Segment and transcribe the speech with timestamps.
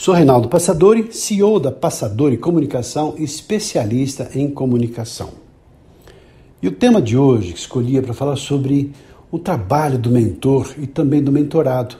[0.00, 5.28] Sou Reinaldo Passadori, CEO da Passadori Comunicação, especialista em comunicação.
[6.62, 8.92] E o tema de hoje que escolhi é para falar sobre
[9.30, 11.96] o trabalho do mentor e também do mentorado.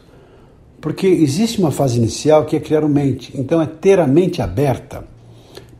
[0.80, 4.40] Porque existe uma fase inicial que é criar uma mente, então é ter a mente
[4.40, 5.04] aberta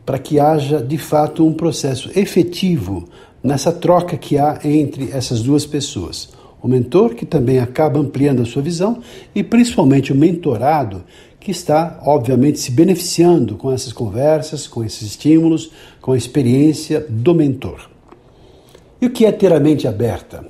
[0.05, 3.09] para que haja de fato um processo efetivo
[3.43, 6.29] nessa troca que há entre essas duas pessoas.
[6.61, 8.99] O mentor, que também acaba ampliando a sua visão,
[9.33, 11.03] e principalmente o mentorado,
[11.41, 17.33] que está, obviamente, se beneficiando com essas conversas, com esses estímulos, com a experiência do
[17.33, 17.89] mentor.
[19.01, 20.45] E o que é ter a mente aberta?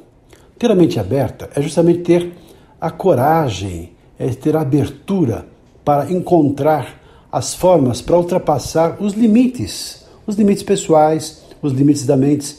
[0.60, 2.34] Ter a mente aberta é justamente ter
[2.80, 5.48] a coragem, é ter a abertura
[5.86, 12.58] para encontrar as formas para ultrapassar os limites, os limites pessoais, os limites da mente.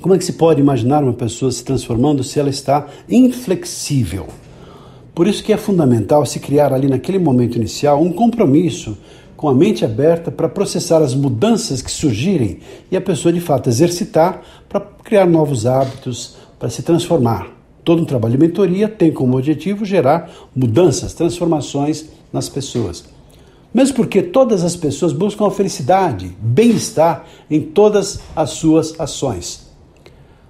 [0.00, 4.28] Como é que se pode imaginar uma pessoa se transformando se ela está inflexível?
[5.18, 8.96] Por isso que é fundamental se criar ali naquele momento inicial um compromisso
[9.36, 13.68] com a mente aberta para processar as mudanças que surgirem e a pessoa de fato
[13.68, 17.48] exercitar para criar novos hábitos, para se transformar.
[17.82, 23.04] Todo um trabalho de mentoria tem como objetivo gerar mudanças, transformações nas pessoas.
[23.74, 29.66] Mesmo porque todas as pessoas buscam a felicidade, bem-estar em todas as suas ações.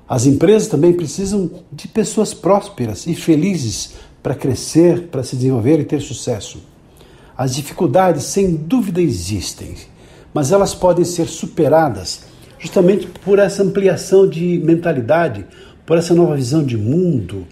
[0.06, 5.84] As empresas também precisam de pessoas prósperas e felizes para crescer, para se desenvolver e
[5.84, 6.58] ter sucesso.
[7.36, 9.74] As dificuldades, sem dúvida, existem,
[10.34, 12.22] mas elas podem ser superadas
[12.58, 15.46] justamente por essa ampliação de mentalidade,
[15.86, 17.46] por essa nova visão de mundo,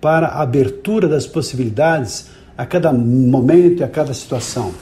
[0.00, 4.72] para a abertura das possibilidades a cada momento e a cada situação.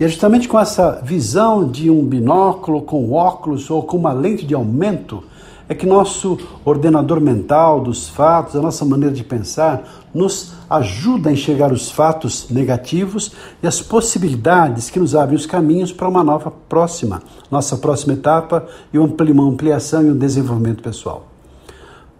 [0.00, 4.44] E é justamente com essa visão de um binóculo com óculos ou com uma lente
[4.44, 5.22] de aumento
[5.68, 9.82] é que nosso ordenador mental dos fatos, a nossa maneira de pensar,
[10.14, 15.92] nos ajuda a enxergar os fatos negativos e as possibilidades que nos abrem os caminhos
[15.92, 21.28] para uma nova próxima, nossa próxima etapa e uma ampliação e um desenvolvimento pessoal.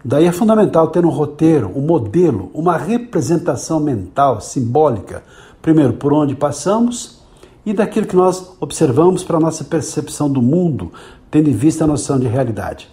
[0.05, 5.23] Daí é fundamental ter um roteiro, um modelo, uma representação mental, simbólica,
[5.61, 7.23] primeiro por onde passamos
[7.65, 10.91] e daquilo que nós observamos para a nossa percepção do mundo,
[11.31, 12.92] tendo em vista a noção de realidade.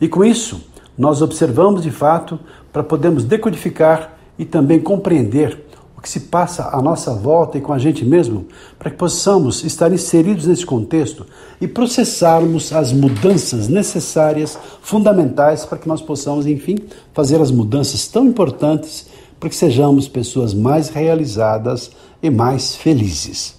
[0.00, 0.62] E com isso,
[0.96, 2.38] nós observamos de fato
[2.72, 5.66] para podermos decodificar e também compreender
[5.96, 8.46] o que se passa à nossa volta e com a gente mesmo,
[8.78, 11.26] para que possamos estar inseridos nesse contexto
[11.60, 16.76] e processarmos as mudanças necessárias, fundamentais, para que nós possamos, enfim,
[17.12, 19.08] fazer as mudanças tão importantes
[19.38, 21.90] para que sejamos pessoas mais realizadas
[22.22, 23.56] e mais felizes.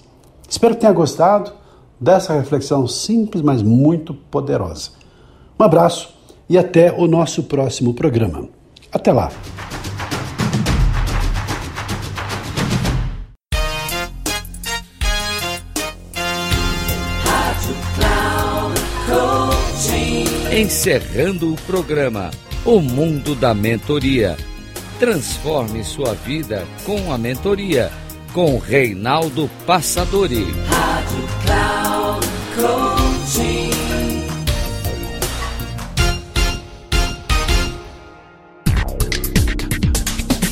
[0.50, 1.52] Espero que tenha gostado
[2.00, 4.90] dessa reflexão simples, mas muito poderosa.
[5.60, 6.21] Um abraço
[6.52, 8.50] e até o nosso próximo programa.
[8.92, 9.32] Até lá!
[20.54, 22.30] Encerrando o programa
[22.66, 24.36] O Mundo da Mentoria.
[25.00, 27.90] Transforme sua vida com a mentoria
[28.34, 30.46] com Reinaldo Passadori.
[30.68, 33.71] Rádio Cloud Coaching.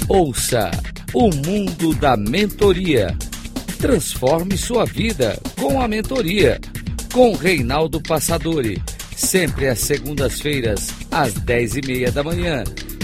[0.10, 0.70] Ouça
[1.14, 3.16] o mundo da mentoria.
[3.78, 6.60] Transforme sua vida com a mentoria.
[7.14, 8.82] Com Reinaldo Passadori.
[9.16, 12.64] Sempre às segundas-feiras, às dez e meia da manhã.